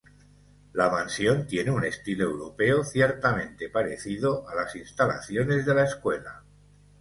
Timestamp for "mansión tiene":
0.89-1.69